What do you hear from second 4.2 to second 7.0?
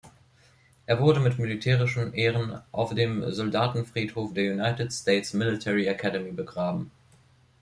der United States Military Academy begraben.